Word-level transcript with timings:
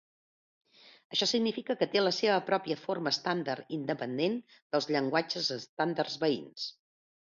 Això 1.15 1.27
significa 1.31 1.75
que 1.81 1.89
té 1.97 2.03
la 2.03 2.15
seva 2.21 2.39
pròpia 2.49 2.79
forma 2.87 3.15
estàndard 3.19 3.79
independent 3.81 4.43
dels 4.59 4.93
llenguatges 4.97 5.57
estàndards 5.63 6.23
veïns. 6.29 6.73